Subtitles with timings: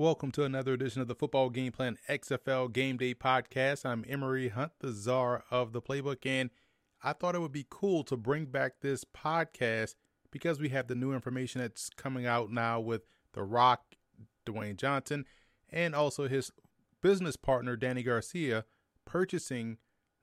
[0.00, 3.84] Welcome to another edition of the Football Game Plan XFL Game Day Podcast.
[3.84, 6.48] I'm Emory Hunt, the czar of the playbook, and
[7.04, 9.96] I thought it would be cool to bring back this podcast
[10.30, 13.02] because we have the new information that's coming out now with
[13.34, 13.82] The Rock,
[14.46, 15.26] Dwayne Johnson,
[15.68, 16.50] and also his
[17.02, 18.64] business partner, Dany Garcia,
[19.04, 19.76] purchasing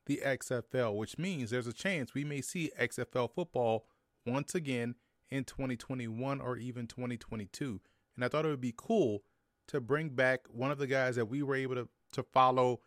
[0.08, 3.86] the XFL, which means there's a chance we may see XFL football
[4.26, 4.96] once again
[5.30, 7.80] in 2021 or even 2022.
[8.16, 9.22] And I thought it would be cool
[9.68, 12.80] to bring back one of the guys that we were able to, to follow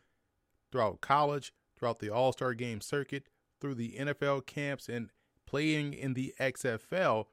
[0.71, 3.25] throughout college, throughout the All Star game circuit,
[3.61, 5.11] through the NFL camps, and
[5.47, 7.27] playing in the XFL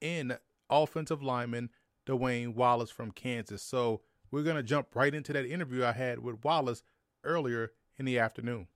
[0.00, 0.36] in
[0.70, 1.70] offensive lineman
[2.06, 3.62] Dwayne Wallace from Kansas.
[3.62, 6.82] So we're going to jump right into that interview I had with Wallace
[7.24, 8.68] earlier in the afternoon.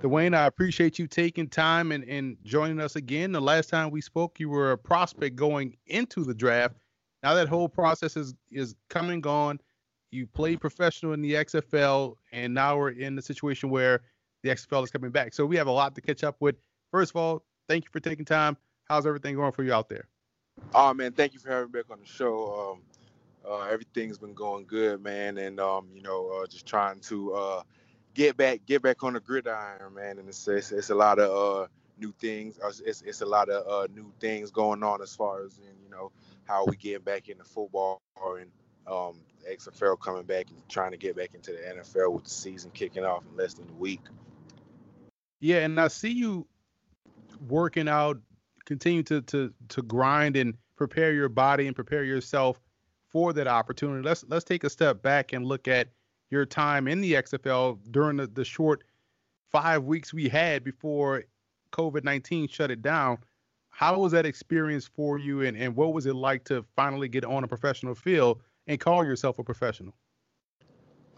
[0.00, 3.32] Dwayne, I appreciate you taking time and, and joining us again.
[3.32, 6.76] The last time we spoke, you were a prospect going into the draft.
[7.24, 9.58] Now that whole process is is come and gone.
[10.10, 14.02] You played professional in the XFL, and now we're in the situation where
[14.42, 15.32] the XFL is coming back.
[15.32, 16.56] So we have a lot to catch up with.
[16.90, 18.58] First of all, thank you for taking time.
[18.84, 20.06] How's everything going for you out there?
[20.74, 22.76] Oh man, thank you for having me back on the show.
[22.76, 27.32] Um, uh, everything's been going good, man, and um, you know, uh, just trying to
[27.32, 27.62] uh,
[28.12, 30.18] get back, get back on the gridiron, man.
[30.18, 31.30] And it's it's, it's a lot of
[31.64, 32.58] uh, new things.
[32.62, 35.90] Uh, it's it's a lot of uh, new things going on as far as you
[35.90, 36.12] know
[36.46, 38.00] how we get back into football
[38.38, 38.50] and
[38.86, 42.70] um, XFL coming back and trying to get back into the NFL with the season
[42.72, 44.00] kicking off in less than a week.
[45.40, 46.46] Yeah, and I see you
[47.48, 48.18] working out,
[48.64, 52.60] continue to to to grind and prepare your body and prepare yourself
[53.08, 54.02] for that opportunity.
[54.02, 55.88] Let's let's take a step back and look at
[56.30, 58.84] your time in the XFL during the, the short
[59.50, 61.24] five weeks we had before
[61.72, 63.18] COVID nineteen shut it down
[63.74, 67.24] how was that experience for you and, and what was it like to finally get
[67.24, 69.92] on a professional field and call yourself a professional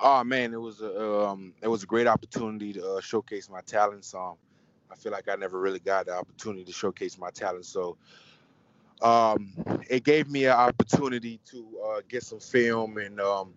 [0.01, 3.61] oh man it was a um, it was a great opportunity to uh, showcase my
[3.61, 4.37] talents um
[4.91, 7.97] i feel like i never really got the opportunity to showcase my talents so
[9.03, 9.53] um
[9.91, 13.53] it gave me an opportunity to uh, get some film and um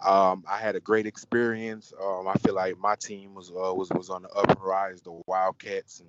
[0.00, 1.92] um, I had a great experience.
[2.00, 5.20] Um, I feel like my team was uh, was was on the upper rise, the
[5.26, 6.08] Wildcats, and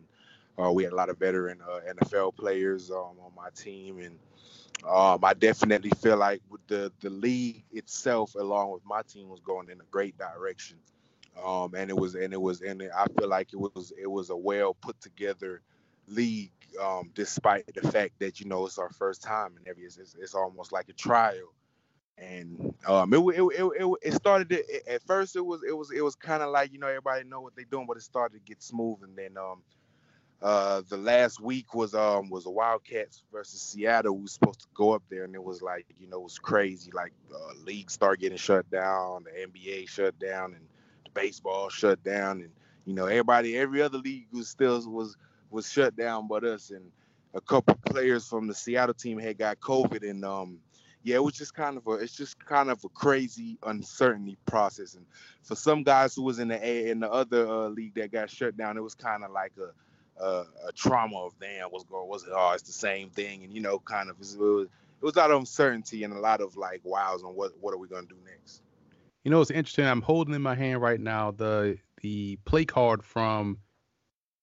[0.60, 4.20] uh, we had a lot of veteran uh, NFL players um, on my team, and
[4.88, 9.40] um, I definitely feel like with the the league itself, along with my team, was
[9.42, 10.78] going in a great direction.
[11.44, 14.30] Um, and it was and it was and I feel like it was it was
[14.30, 15.62] a well put together
[16.08, 19.98] league, um, despite the fact that you know it's our first time and every it's,
[19.98, 21.54] it's, it's almost like a trial.
[22.18, 25.92] And um, it, it, it, it, it started it, at first it was it was
[25.92, 28.40] it was kind of like you know everybody know what they're doing, but it started
[28.40, 29.62] to get smooth, and then um,
[30.42, 34.16] uh, the last week was um was the Wildcats versus Seattle.
[34.16, 36.40] We were supposed to go up there, and it was like you know it was
[36.40, 36.92] crazy.
[36.94, 40.66] Like uh, league start getting shut down, the NBA shut down, and
[41.04, 42.52] the baseball shut down, and
[42.86, 45.18] you know everybody, every other league was still was
[45.50, 46.70] was shut down, but us.
[46.72, 46.90] And
[47.34, 50.60] a couple players from the Seattle team had got COVID, and um
[51.04, 54.96] yeah, it was just kind of a it's just kind of a crazy uncertainty process.
[54.96, 55.06] And
[55.44, 58.30] for some guys who was in the A in the other uh, league that got
[58.30, 59.72] shut down, it was kind of like a
[60.20, 63.54] uh, a trauma of damn what's going was it oh it's the same thing and
[63.54, 66.42] you know kind of it was, it was a lot of uncertainty and a lot
[66.42, 68.62] of like wows on what what are we going to do next.
[69.24, 73.04] You know it's interesting i'm holding in my hand right now the the play card
[73.04, 73.58] from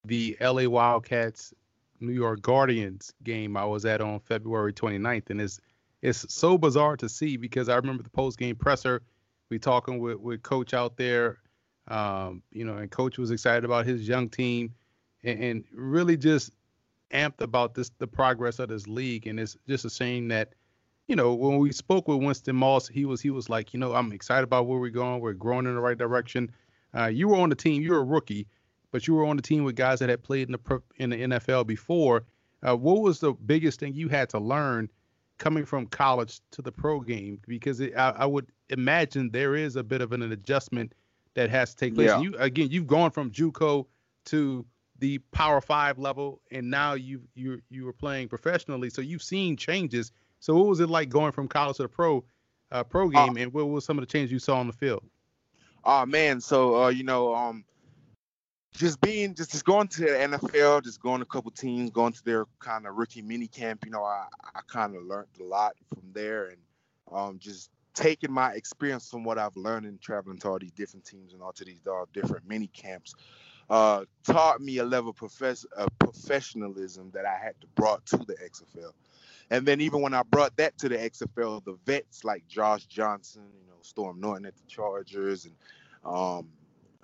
[0.05, 1.53] the la wildcats
[2.01, 5.61] new york guardians game i was at on february 29th and it's
[6.03, 9.03] it's so bizarre to see because i remember the post game presser
[9.49, 11.39] we talking with with coach out there
[11.89, 14.75] um, you know and coach was excited about his young team
[15.25, 16.53] and, and really just
[17.13, 19.27] amped about this the progress of this league.
[19.27, 20.55] And it's just a shame that,
[21.07, 23.95] you know, when we spoke with Winston Moss, he was he was like, you know,
[23.95, 25.21] I'm excited about where we're going.
[25.21, 26.51] We're growing in the right direction.
[26.97, 27.83] Uh, you were on the team.
[27.83, 28.47] You're a rookie,
[28.91, 31.17] but you were on the team with guys that had played in the in the
[31.17, 32.25] NFL before.
[32.67, 34.89] Uh, what was the biggest thing you had to learn
[35.39, 37.39] coming from college to the pro game?
[37.47, 40.95] Because it, I, I, would imagine there is a bit of an adjustment
[41.35, 42.09] that has to take place.
[42.09, 42.21] Yeah.
[42.21, 43.87] You again, you've gone from JUCO
[44.27, 44.65] to
[44.99, 49.57] the Power Five level, and now you you you were playing professionally, so you've seen
[49.57, 50.13] changes.
[50.41, 52.25] So what was it like going from college to the pro
[52.71, 54.67] uh, pro uh, game, uh, and what was some of the changes you saw on
[54.67, 55.03] the field?
[55.85, 57.65] Oh man, so uh, you know, um,
[58.73, 62.13] just being just just going to the NFL, just going to a couple teams, going
[62.13, 63.85] to their kind of rookie mini camp.
[63.85, 66.59] You know, I I kind of learned a lot from there, and
[67.13, 71.07] um, just taking my experience from what I've learned and traveling to all these different
[71.07, 73.15] teams and all to these all different mini camps
[73.69, 78.19] uh, taught me a level of, profess- of professionalism that I had to brought to
[78.19, 78.93] the XFL.
[79.51, 83.43] And then even when I brought that to the XFL, the vets like Josh Johnson,
[83.61, 85.55] you know, Storm Norton at the Chargers, and
[86.05, 86.49] um,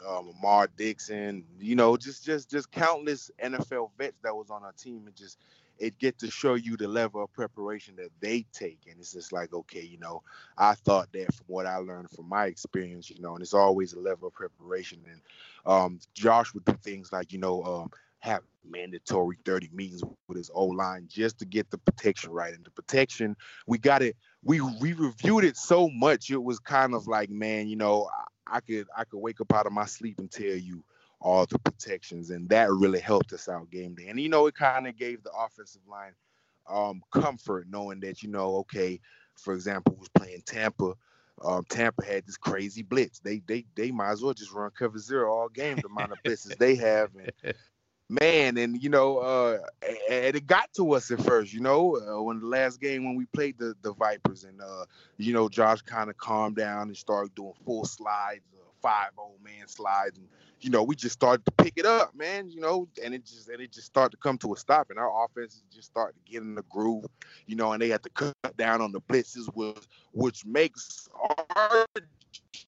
[0.06, 0.32] um,
[0.76, 5.14] Dixon, you know, just just just countless NFL vets that was on our team, and
[5.14, 5.38] just
[5.78, 9.32] it get to show you the level of preparation that they take, and it's just
[9.32, 10.22] like, okay, you know,
[10.56, 13.92] I thought that from what I learned from my experience, you know, and it's always
[13.92, 15.00] a level of preparation.
[15.10, 15.20] And
[15.66, 17.90] um, Josh would do things like, you know, um,
[18.20, 22.54] have mandatory 30 meetings with his O line just to get the protection right.
[22.54, 23.36] And the protection,
[23.66, 24.16] we got it.
[24.44, 28.08] We we reviewed it so much, it was kind of like, man, you know,
[28.46, 30.84] I, I could I could wake up out of my sleep and tell you
[31.22, 34.08] all the protections, and that really helped us out game day.
[34.08, 36.12] And you know, it kind of gave the offensive line
[36.68, 39.00] um, comfort knowing that you know, okay,
[39.36, 40.94] for example, was playing Tampa.
[41.42, 43.18] Um, Tampa had this crazy blitz.
[43.20, 45.76] They they they might as well just run cover zero all game.
[45.76, 47.54] The amount of blitzes they have, and
[48.08, 49.58] man, and you know, uh,
[50.10, 51.52] and it got to us at first.
[51.52, 54.84] You know, uh, when the last game when we played the the Vipers, and uh,
[55.16, 59.42] you know, Josh kind of calmed down and started doing full slides, uh, five old
[59.42, 60.28] man slides, and
[60.62, 62.48] you know, we just started to pick it up, man.
[62.48, 64.98] You know, and it just and it just started to come to a stop, and
[64.98, 67.06] our offenses just started to get in the groove,
[67.46, 71.08] you know, and they had to cut down on the blitzes, which which makes
[71.56, 71.86] our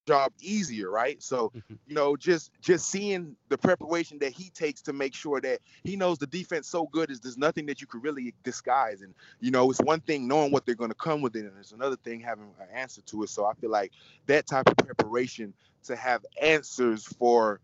[0.05, 1.21] job easier, right?
[1.21, 1.75] So, mm-hmm.
[1.87, 5.95] you know, just just seeing the preparation that he takes to make sure that he
[5.95, 9.01] knows the defense so good is there's nothing that you could really disguise.
[9.01, 11.53] And you know, it's one thing knowing what they're going to come with it, and
[11.59, 13.29] it's another thing having an answer to it.
[13.29, 13.91] So I feel like
[14.27, 15.53] that type of preparation
[15.85, 17.59] to have answers for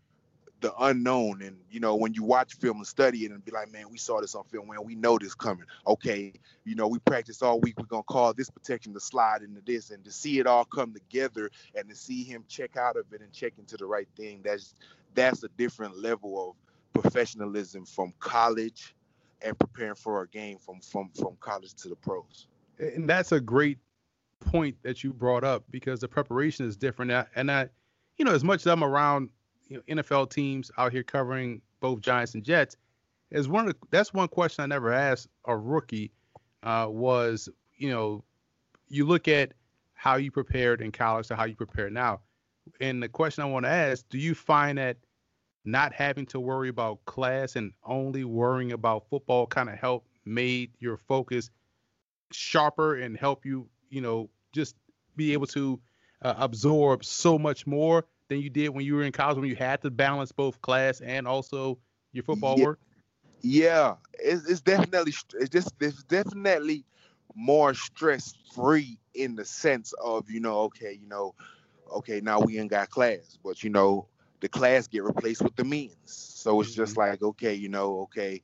[0.62, 1.42] the unknown.
[1.42, 3.98] And you know, when you watch film and study it and be like, man, we
[3.98, 5.66] saw this on film, and we know this coming.
[5.86, 6.32] Okay,
[6.64, 7.78] you know, we practiced all week.
[7.78, 10.94] We're gonna call this protection to slide into this, and to see it all come
[10.94, 14.40] together and to see him check out of it and check into the right thing.
[14.42, 14.74] That's
[15.14, 16.56] that's a different level
[16.94, 18.94] of professionalism from college
[19.42, 22.46] and preparing for a game from from from college to the pros.
[22.78, 23.78] And that's a great
[24.40, 27.12] point that you brought up because the preparation is different.
[27.34, 27.68] And I,
[28.16, 29.30] you know, as much as I'm around
[29.72, 32.76] you know, NFL teams out here covering both Giants and Jets,
[33.30, 36.12] is one of the, that's one question I never asked a rookie
[36.62, 38.22] uh, was you know
[38.88, 39.52] you look at
[39.94, 42.20] how you prepared in college to how you prepare now,
[42.80, 44.98] and the question I want to ask: Do you find that
[45.64, 50.70] not having to worry about class and only worrying about football kind of help made
[50.78, 51.50] your focus
[52.32, 54.76] sharper and help you you know just
[55.16, 55.80] be able to
[56.22, 59.56] uh, absorb so much more than you did when you were in college when you
[59.56, 61.78] had to balance both class and also
[62.12, 62.64] your football yeah.
[62.64, 62.78] work?
[63.42, 66.84] Yeah, it's, it's definitely it's just it's definitely
[67.34, 71.34] more stress free in the sense of you know okay you know
[71.90, 74.06] okay now we ain't got class but you know
[74.40, 77.10] the class get replaced with the means so it's just mm-hmm.
[77.12, 78.42] like okay you know okay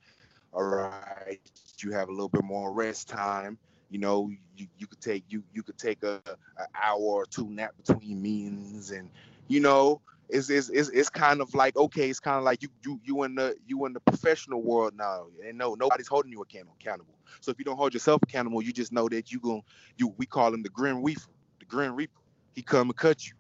[0.52, 1.38] all right
[1.81, 3.58] you have a little bit more rest time
[3.90, 6.20] you know you, you could take you you could take a,
[6.58, 9.11] a hour or two nap between meetings and
[9.49, 12.69] you know, it's it's it's, it's kind of like okay, it's kind of like you
[12.85, 16.43] you you in the you in the professional world now, and no nobody's holding you
[16.43, 17.15] accountable.
[17.41, 19.62] So if you don't hold yourself accountable, you just know that you going
[19.97, 21.23] you we call him the grim reaper,
[21.59, 22.21] the grim reaper.
[22.55, 23.33] He come and cut you,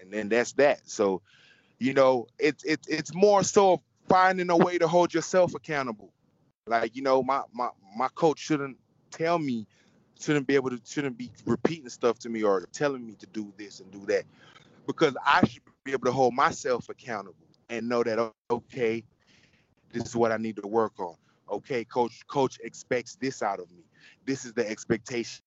[0.00, 0.88] and then that's that.
[0.88, 1.22] So,
[1.78, 6.12] you know, it's it's it's more so finding a way to hold yourself accountable.
[6.66, 8.76] Like you know, my my my coach shouldn't
[9.10, 9.66] tell me
[10.20, 13.52] shouldn't be able to shouldn't be repeating stuff to me or telling me to do
[13.56, 14.24] this and do that
[14.86, 17.36] because I should be able to hold myself accountable
[17.68, 19.04] and know that okay,
[19.92, 21.14] this is what I need to work on.
[21.50, 23.82] Okay, coach, coach expects this out of me.
[24.24, 25.42] This is the expectation.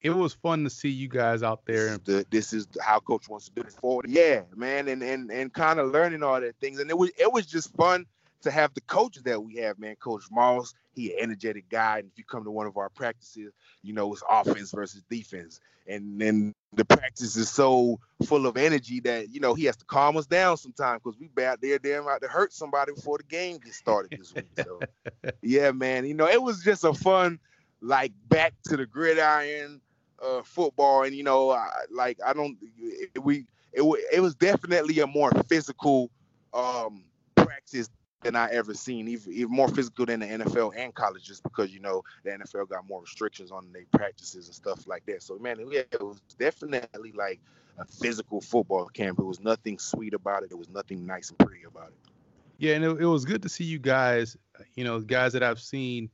[0.00, 1.98] It was fun to see you guys out there.
[1.98, 4.06] This this is how coach wants to do it forward.
[4.08, 7.32] Yeah, man, and and and kind of learning all that things, and it was it
[7.32, 8.06] was just fun
[8.42, 9.96] to have the coaches that we have, man.
[9.96, 13.52] Coach Moss, he an energetic guy, and if you come to one of our practices,
[13.82, 19.00] you know it's offense versus defense, and then the practice is so full of energy
[19.00, 22.06] that you know he has to calm us down sometimes because we bad there, damn
[22.06, 24.50] out to hurt somebody before the game gets started this week.
[24.56, 24.80] So
[25.42, 27.38] yeah, man, you know it was just a fun
[27.80, 29.80] like back to the gridiron
[30.22, 33.82] uh, football, and you know I, like I don't it, we it,
[34.12, 36.10] it was definitely a more physical
[36.52, 37.88] um practice
[38.22, 41.72] than I ever seen, even, even more physical than the NFL and college, just because
[41.72, 45.22] you know the NFL got more restrictions on their practices and stuff like that.
[45.22, 47.40] So man, yeah, it was definitely like
[47.78, 49.18] a physical football camp.
[49.18, 50.50] It was nothing sweet about it.
[50.50, 52.10] It was nothing nice and pretty about it.
[52.58, 54.36] Yeah, and it, it was good to see you guys.
[54.74, 56.10] You know, guys that I've seen.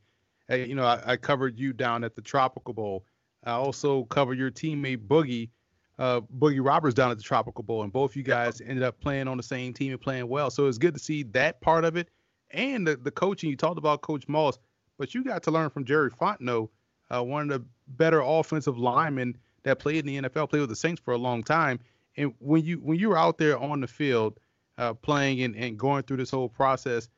[0.47, 3.03] You know, I, I covered you down at the Tropical Bowl.
[3.43, 5.49] I also covered your teammate Boogie
[5.97, 9.27] uh, Boogie Roberts down at the Tropical Bowl, and both you guys ended up playing
[9.27, 10.49] on the same team and playing well.
[10.49, 12.09] So it's good to see that part of it,
[12.51, 13.49] and the, the coaching.
[13.49, 14.57] You talked about Coach Moss,
[14.97, 16.69] but you got to learn from Jerry Fontenot,
[17.13, 20.75] uh, one of the better offensive linemen that played in the NFL, played with the
[20.75, 21.79] Saints for a long time.
[22.17, 24.39] And when you when you were out there on the field
[24.77, 27.09] uh, playing and, and going through this whole process,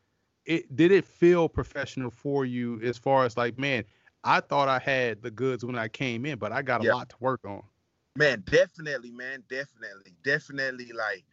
[0.46, 3.84] it did it feel professional for you as far as like, man,
[4.24, 6.93] I thought I had the goods when I came in, but I got a yeah.
[6.93, 7.63] lot to work on.
[8.17, 10.91] Man, definitely, man, definitely, definitely.
[10.93, 11.25] Like,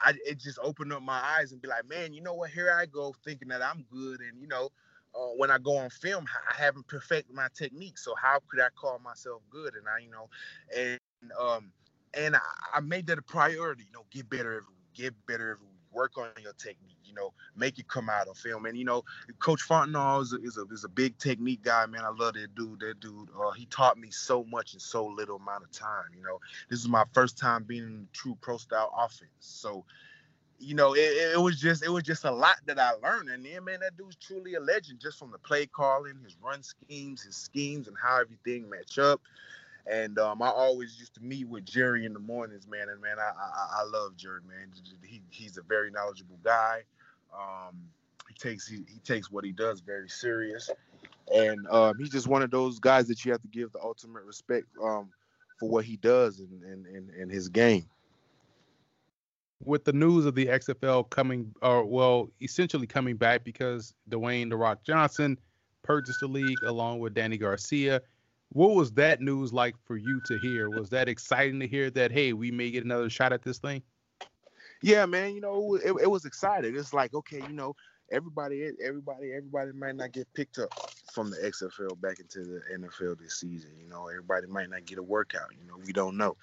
[0.00, 2.50] I it just opened up my eyes and be like, man, you know what?
[2.50, 4.70] Here I go thinking that I'm good, and you know,
[5.14, 7.98] uh, when I go on film, I haven't perfected my technique.
[7.98, 9.74] So how could I call myself good?
[9.76, 10.30] And I, you know,
[10.76, 11.00] and
[11.40, 11.72] um,
[12.14, 12.40] and I,
[12.74, 13.84] I made that a priority.
[13.86, 16.99] You know, get better every get better every work on your technique.
[17.10, 18.66] You know, make it come out on film.
[18.66, 19.04] And you know,
[19.40, 22.04] Coach Fontenot is a, is a, is a big technique guy, man.
[22.04, 22.80] I love that dude.
[22.80, 26.04] That dude, uh, he taught me so much in so little amount of time.
[26.16, 26.40] You know,
[26.70, 29.30] this is my first time being in true pro style offense.
[29.40, 29.84] So
[30.60, 33.30] you know, it, it, was just it was just a lot that I learned.
[33.30, 36.62] And then, man, that dude's truly a legend just from the play calling, his run
[36.62, 39.22] schemes, his schemes, and how everything match up.
[39.90, 42.90] And um, I always used to meet with Jerry in the mornings, man.
[42.90, 44.70] And man, I I, I love Jerry, man.
[45.02, 46.82] He, he's a very knowledgeable guy.
[47.34, 47.76] Um,
[48.28, 50.70] he takes he, he takes what he does very serious,
[51.34, 54.24] and um, he's just one of those guys that you have to give the ultimate
[54.24, 55.10] respect um,
[55.58, 57.86] for what he does in, in, in his game
[59.64, 64.56] with the news of the XFL coming, or well, essentially coming back because Dwayne the
[64.56, 65.38] Rock Johnson
[65.82, 68.00] purchased the league along with Dany Garcia.
[68.52, 70.70] What was that news like for you to hear?
[70.70, 73.82] Was that exciting to hear that hey, we may get another shot at this thing?
[74.82, 75.34] Yeah, man.
[75.34, 76.76] You know, it, it was exciting.
[76.76, 77.74] It's like okay, you know,
[78.10, 80.70] everybody, everybody, everybody might not get picked up
[81.12, 83.70] from the XFL back into the NFL this season.
[83.80, 85.50] You know, everybody might not get a workout.
[85.58, 86.36] You know, we don't know.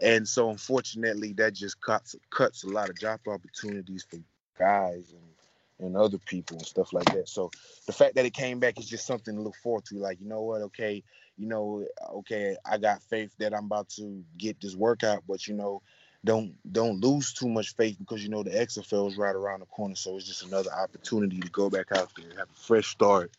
[0.00, 4.18] And so unfortunately, that just cuts cuts a lot of job opportunities for
[4.58, 7.28] guys and, and other people and stuff like that.
[7.28, 7.50] So
[7.86, 9.96] the fact that it came back is just something to look forward to.
[9.96, 11.02] Like, you know what, okay,
[11.36, 15.54] you know, okay, I got faith that I'm about to get this workout, but you
[15.54, 15.82] know,
[16.24, 19.66] don't don't lose too much faith because you know the XFL is right around the
[19.66, 19.94] corner.
[19.94, 23.30] So it's just another opportunity to go back out there, have a fresh start,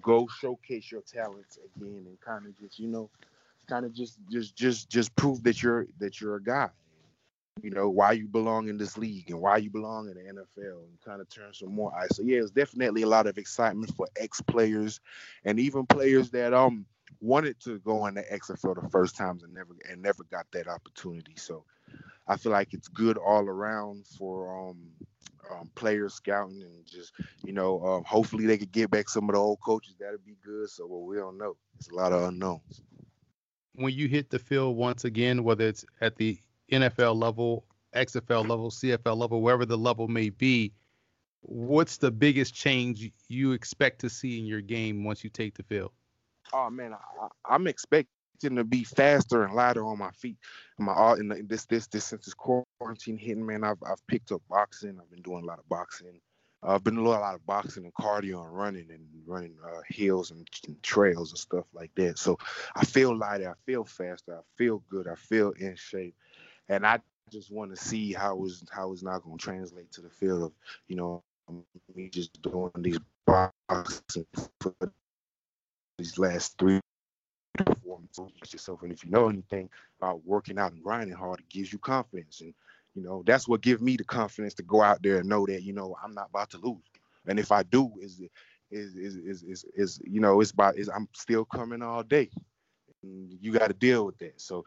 [0.00, 3.10] go showcase your talents again, and kind of just you know
[3.68, 6.68] kind of just just just just prove that you're that you're a guy
[7.60, 10.84] you know why you belong in this league and why you belong in the NFL
[10.84, 12.16] and kind of turn some more eyes.
[12.16, 15.00] So yeah, it's definitely a lot of excitement for ex players
[15.44, 16.86] and even players that um
[17.20, 20.66] wanted to go in the XFL the first times and never and never got that
[20.66, 21.34] opportunity.
[21.36, 21.64] So
[22.26, 24.78] I feel like it's good all around for um,
[25.50, 27.12] um players scouting and just
[27.44, 29.96] you know um, hopefully they could get back some of the old coaches.
[29.98, 30.70] That'd be good.
[30.70, 31.56] So well, we don't know.
[31.76, 32.82] It's a lot of unknowns
[33.74, 36.38] when you hit the field once again, whether it's at the
[36.70, 37.64] NFL level,
[37.94, 40.72] XFL level, CFL level, wherever the level may be,
[41.40, 45.62] what's the biggest change you expect to see in your game once you take the
[45.62, 45.92] field?
[46.52, 46.92] Oh man,
[47.48, 48.12] I, am expecting
[48.50, 50.38] to be faster and lighter on my feet.
[50.78, 54.42] My all in this this this since this quarantine hitting, man, I've I've picked up
[54.48, 54.98] boxing.
[55.00, 56.20] I've been doing a lot of boxing.
[56.62, 59.80] Uh, I've been doing a lot of boxing and cardio and running and running uh,
[59.88, 62.18] hills and, and, trails and stuff like that.
[62.18, 62.38] So
[62.76, 66.14] I feel lighter, I feel faster, I feel good, I feel in shape,
[66.68, 70.00] and I just want to see how is how is not going to translate to
[70.00, 70.52] the field of
[70.88, 71.22] you know
[71.94, 74.26] me just doing these boxing
[74.60, 74.74] for
[75.98, 76.80] these last three
[77.58, 78.82] to four months yourself.
[78.82, 79.68] And if you know anything
[80.00, 82.54] about working out and grinding hard, it gives you confidence and
[82.94, 85.62] you know, that's what gives me the confidence to go out there and know that,
[85.62, 86.82] you know, I'm not about to lose.
[87.26, 88.20] And if I do, is
[88.70, 92.30] is is is is, is you know, it's about is I'm still coming all day.
[93.02, 94.40] And you got to deal with that.
[94.40, 94.64] So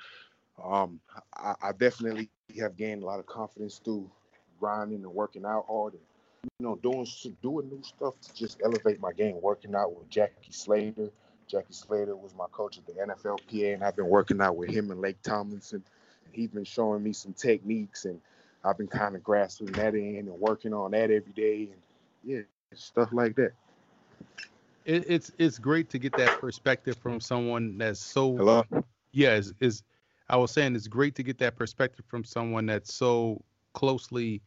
[0.63, 0.99] um
[1.35, 2.29] I, I, definitely
[2.61, 4.09] have gained a lot of confidence through
[4.57, 6.01] grinding and working out hard and
[6.59, 7.05] you know doing
[7.41, 9.39] doing new stuff to just elevate my game.
[9.41, 11.11] Working out with Jackie Slater.
[11.47, 14.91] Jackie Slater was my coach at the NFLPA, and I've been working out with him
[14.91, 15.83] and Laken Tomlinson
[16.25, 18.19] And he's been showing me some techniques and
[18.63, 21.81] I've been kind of grasping that in and working on that every day and
[22.23, 22.41] yeah,
[22.73, 23.51] stuff like that.
[24.85, 28.63] It, it's it's great to get that perspective from someone that's so Hello?
[29.11, 29.83] yeah is, is
[30.29, 33.41] I was saying it's great to get that perspective from someone that's so
[33.73, 34.41] closely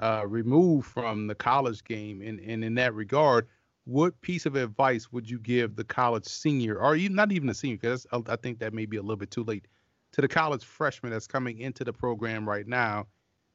[0.00, 3.48] uh, removed from the college game and, and in that regard
[3.84, 7.54] what piece of advice would you give the college senior or you not even a
[7.54, 9.66] senior because I think that may be a little bit too late
[10.12, 13.06] to the college freshman that's coming into the program right now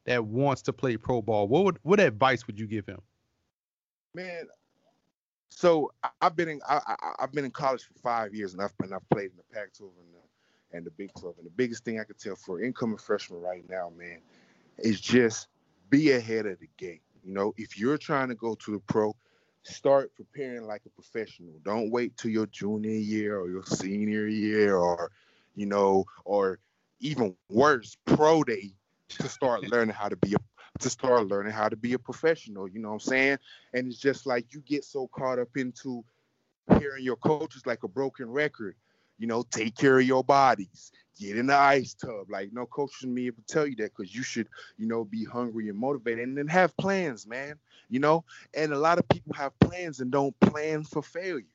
[0.04, 3.00] that wants to play pro ball, what would what advice would you give him?
[4.14, 4.46] Man,
[5.50, 6.80] so I've been in I,
[7.18, 9.82] have been in college for five years, and I've been I've played in the Pac-12
[9.82, 11.36] and the, and the Big 12.
[11.38, 14.20] And the biggest thing I could tell for incoming freshmen right now, man,
[14.78, 15.48] is just
[15.90, 17.00] be ahead of the game.
[17.22, 19.14] You know, if you're trying to go to the pro,
[19.68, 21.54] start preparing like a professional.
[21.64, 25.10] Don't wait till your junior year or your senior year or,
[25.54, 26.58] you know, or
[27.00, 28.72] even worse, pro day
[29.10, 30.38] to start learning how to be a
[30.80, 32.68] to start learning how to be a professional.
[32.68, 33.38] You know what I'm saying?
[33.74, 36.04] And it's just like you get so caught up into
[36.78, 38.76] hearing your coaches like a broken record.
[39.18, 42.30] You know, take care of your bodies, get in the ice tub.
[42.30, 45.04] Like no coach should be able to tell you that because you should, you know,
[45.04, 47.56] be hungry and motivated and then have plans, man.
[47.88, 51.46] You know, and a lot of people have plans and don't plan for failure.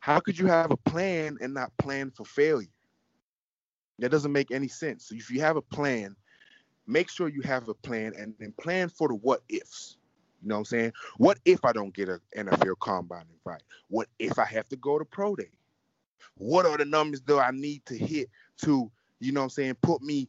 [0.00, 2.68] How could you have a plan and not plan for failure?
[3.98, 5.06] That doesn't make any sense.
[5.08, 6.16] So if you have a plan,
[6.86, 9.96] make sure you have a plan and then plan for the what ifs.
[10.42, 10.92] You know what I'm saying?
[11.18, 13.62] What if I don't get an NFL combine invite?
[13.88, 15.50] What if I have to go to pro day?
[16.38, 18.28] What are the numbers that I need to hit
[18.62, 20.28] to, you know what I'm saying, put me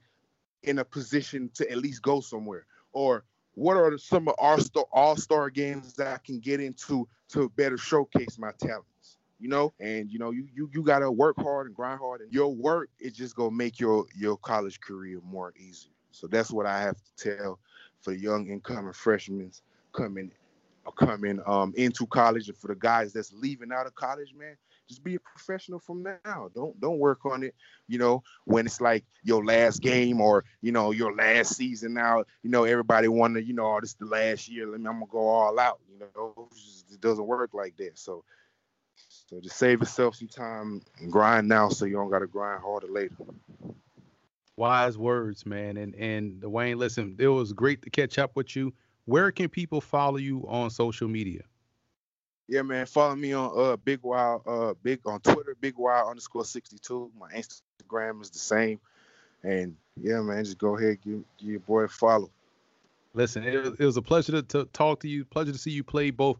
[0.63, 2.65] in a position to at least go somewhere?
[2.94, 3.24] Or
[3.56, 4.58] what are some of our
[4.91, 9.17] all-star games that I can get into to better showcase my talents?
[9.39, 12.34] You know, and you know, you you you gotta work hard and grind hard, and
[12.34, 15.89] your work is just gonna make your your college career more easy.
[16.12, 17.60] So that's what I have to tell
[18.01, 19.51] for young incoming freshmen
[19.94, 20.32] coming
[20.98, 24.56] coming um, into college and for the guys that's leaving out of college, man,
[24.88, 26.50] just be a professional from now.
[26.53, 27.53] Don't don't work on it,
[27.88, 31.94] you know, when it's like your last game or you know your last season.
[31.94, 34.67] Now, you know, everybody wanna, you know, oh, this is the last year.
[34.67, 35.79] Let me, I'm gonna go all out.
[35.91, 36.50] You know,
[36.91, 37.98] it doesn't work like that.
[37.98, 38.24] So,
[38.96, 42.88] so just save yourself some time and grind now, so you don't gotta grind harder
[42.88, 43.15] later.
[44.56, 45.77] Wise words, man.
[45.77, 48.74] And and Dwayne, listen, it was great to catch up with you.
[49.06, 51.44] Where can people follow you on social media?
[52.48, 52.86] Yeah, man.
[52.86, 57.12] Follow me on uh Big Wild uh Big on Twitter, Big Wild underscore sixty two.
[57.20, 58.80] My Instagram is the same.
[59.44, 62.30] And yeah, man, just go ahead give, give your boy a follow.
[63.13, 65.25] Listen, it, it was a pleasure to, to talk to you.
[65.25, 66.38] Pleasure to see you play both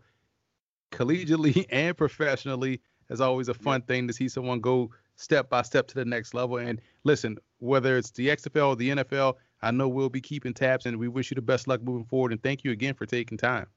[0.92, 2.82] collegiately and professionally.
[3.10, 3.94] It's always a fun yeah.
[3.94, 6.58] thing to see someone go step by step to the next level.
[6.58, 10.86] And listen, whether it's the XFL or the NFL, I know we'll be keeping tabs
[10.86, 12.32] and we wish you the best luck moving forward.
[12.32, 13.67] And thank you again for taking time.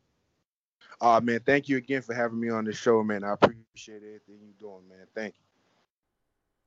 [1.01, 3.25] Uh man, thank you again for having me on the show, man.
[3.25, 5.07] I appreciate everything you're doing, man.
[5.15, 5.45] Thank you.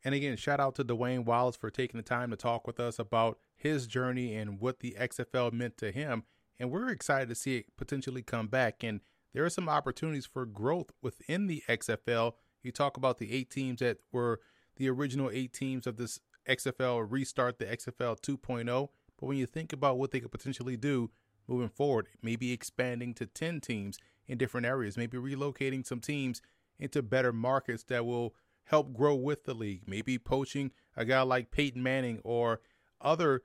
[0.05, 2.99] And again, shout out to Dwayne Wallace for taking the time to talk with us
[2.99, 6.23] about his journey and what the XFL meant to him.
[6.59, 8.83] And we're excited to see it potentially come back.
[8.83, 8.99] And
[9.33, 12.33] there are some opportunities for growth within the XFL.
[12.61, 14.41] You talk about the eight teams that were
[14.75, 18.89] the original eight teams of this XFL restart, the XFL 2.0.
[19.19, 21.11] But when you think about what they could potentially do
[21.47, 26.41] moving forward, maybe expanding to 10 teams in different areas, maybe relocating some teams
[26.79, 28.33] into better markets that will
[28.65, 32.61] help grow with the league, maybe poaching a guy like Peyton Manning or
[33.01, 33.41] other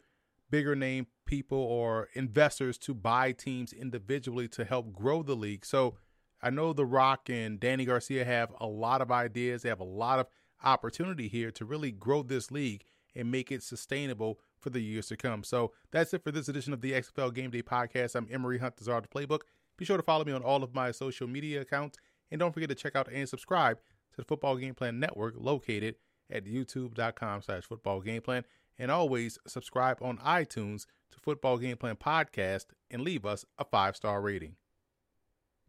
[0.51, 5.65] bigger name people or investors to buy teams individually to help grow the league.
[5.65, 5.97] So
[6.41, 9.85] I know The Rock and Dany Garcia have a lot of ideas, they have a
[9.85, 10.29] lot of
[10.65, 15.17] opportunity here to really grow this league and make it sustainable for the years to
[15.17, 15.43] come.
[15.43, 18.15] So that's it for this edition of the XFL Game Day Podcast.
[18.15, 19.41] I'm Emory Hunt, the Czar of the Playbook.
[19.79, 21.99] Be sure to follow me on all of my social media accounts.
[22.31, 25.95] And don't forget to check out and subscribe to the Football Game Plan Network located
[26.31, 28.45] at youtube.com slash football game plan.
[28.79, 33.97] And always subscribe on iTunes to Football Game Plan Podcast and leave us a five
[33.97, 34.57] star rating.